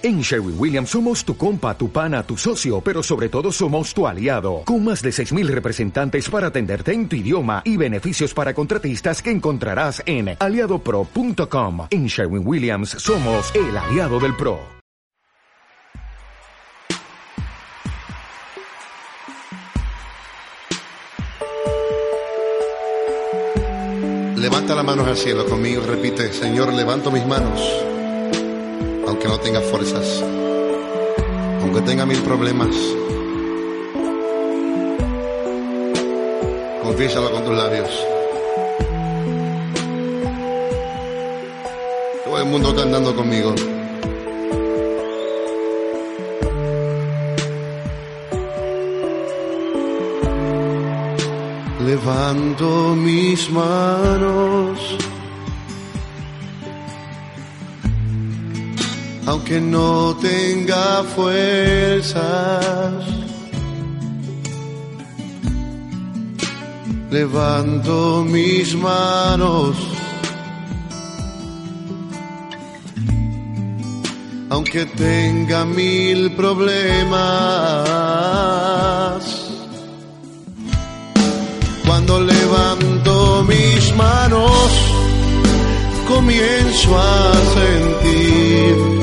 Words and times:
En 0.00 0.20
Sherwin 0.20 0.54
Williams 0.56 0.90
somos 0.90 1.24
tu 1.24 1.36
compa, 1.36 1.76
tu 1.76 1.90
pana, 1.90 2.22
tu 2.22 2.36
socio, 2.36 2.80
pero 2.80 3.02
sobre 3.02 3.28
todo 3.28 3.50
somos 3.50 3.92
tu 3.92 4.06
aliado, 4.06 4.62
con 4.64 4.84
más 4.84 5.02
de 5.02 5.10
6.000 5.10 5.48
representantes 5.48 6.30
para 6.30 6.46
atenderte 6.46 6.92
en 6.92 7.08
tu 7.08 7.16
idioma 7.16 7.62
y 7.64 7.76
beneficios 7.76 8.32
para 8.32 8.54
contratistas 8.54 9.20
que 9.20 9.32
encontrarás 9.32 10.00
en 10.06 10.36
aliadopro.com. 10.38 11.88
En 11.90 12.06
Sherwin 12.06 12.46
Williams 12.46 12.90
somos 12.90 13.52
el 13.56 13.76
aliado 13.76 14.20
del 14.20 14.36
PRO. 14.36 14.60
Levanta 24.36 24.76
las 24.76 24.84
manos 24.84 25.08
al 25.08 25.16
cielo 25.16 25.44
conmigo, 25.46 25.82
repite, 25.84 26.32
Señor, 26.32 26.72
levanto 26.72 27.10
mis 27.10 27.26
manos 27.26 27.97
aunque 29.08 29.26
no 29.26 29.40
tenga 29.40 29.62
fuerzas, 29.62 30.22
aunque 31.62 31.80
tenga 31.80 32.04
mil 32.04 32.20
problemas. 32.22 32.76
Confiésalo 36.82 37.30
con 37.32 37.44
tus 37.44 37.56
labios. 37.56 37.88
Todo 42.24 42.38
el 42.38 42.44
mundo 42.44 42.68
está 42.68 42.82
andando 42.82 43.16
conmigo. 43.16 43.54
Levanto 51.86 52.94
mis 52.94 53.50
manos 53.50 54.98
aunque 59.28 59.60
no 59.60 60.16
tenga 60.16 61.04
fuerzas. 61.14 62.94
Levanto 67.10 68.24
mis 68.26 68.74
manos, 68.74 69.76
aunque 74.48 74.86
tenga 74.86 75.66
mil 75.66 76.32
problemas. 76.32 77.18
Cuando 81.86 82.20
levanto 82.20 83.44
mis 83.44 83.94
manos, 83.94 84.70
comienzo 86.06 86.98
a 86.98 87.32
sentir 87.56 88.98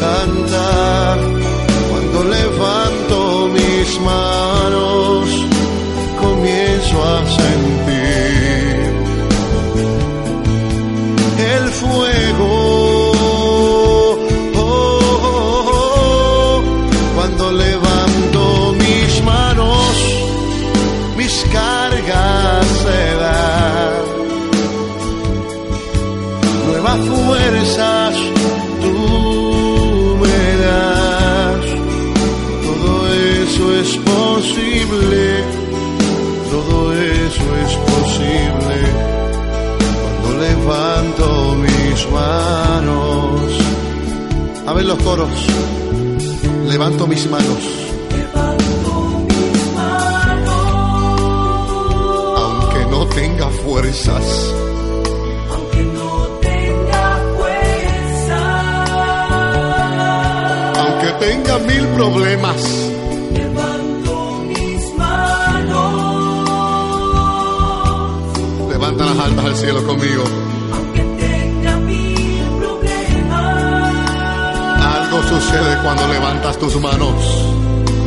cantar. 0.00 1.18
Cuando 1.90 2.24
levanto 2.24 3.48
mis 3.48 4.00
manos 4.00 5.28
comienzo 6.20 7.04
a 7.04 7.26
sentir 7.26 8.92
el 11.54 11.68
fuego. 11.80 13.12
Oh, 13.60 14.18
oh, 14.56 15.20
oh, 15.24 16.62
cuando 17.14 17.52
levanto 17.52 18.74
mis 18.78 19.22
manos 19.24 19.92
mis 21.16 21.44
cargas 21.52 22.66
se 22.84 23.14
dan. 23.16 24.18
Fuerzas 26.96 28.37
los 44.88 44.98
coros. 45.02 45.28
Levanto 46.66 47.06
mis 47.06 47.28
manos. 47.28 47.58
Levanto 48.10 49.26
mis 49.28 49.72
manos. 49.74 50.50
Aunque 52.38 52.86
no 52.90 53.06
tenga 53.08 53.50
fuerzas. 53.50 54.54
tenga 61.20 61.58
mil 61.58 61.84
problemas. 61.88 62.62
Levanto 63.32 64.44
mis 64.46 64.94
manos. 64.96 66.48
Levanta 68.70 69.04
las 69.04 69.18
altas 69.18 69.44
al 69.44 69.56
cielo 69.56 69.84
conmigo. 69.84 70.47
Sucede 75.48 75.82
cuando 75.82 76.06
levantas 76.08 76.58
tus 76.58 76.80
manos. 76.80 77.14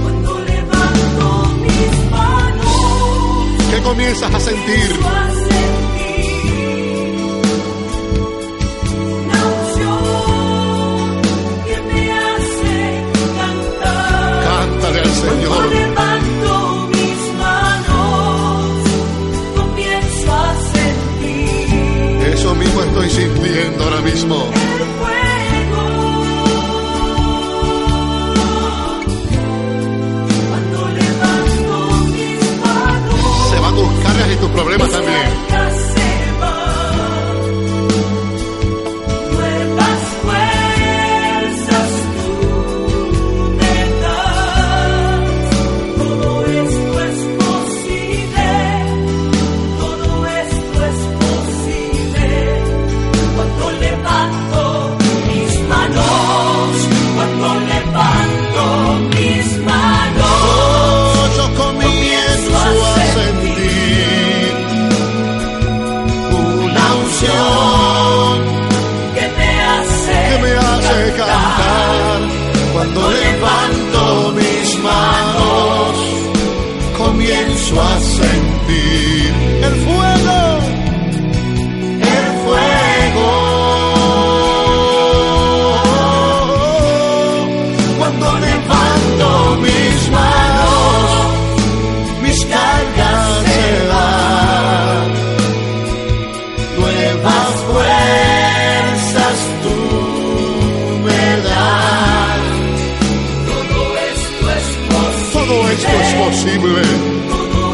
Cuando 0.04 0.40
levanto 0.42 1.56
mis 1.62 2.12
manos. 2.12 2.68
¿Qué 3.72 3.82
comienzas 3.82 4.34
a 4.34 4.40
sentir? 4.40 5.31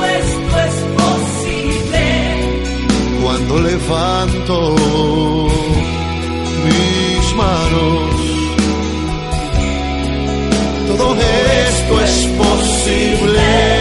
Esto 0.05 0.55
es 0.65 0.75
posible. 1.01 2.03
levanto 3.61 4.75
mis 6.65 7.35
manos. 7.35 8.15
Todo 10.87 11.15
posible, 11.15 11.23
todo 11.77 12.01
esto 12.01 12.01
es 12.01 12.27
posible. 12.37 13.76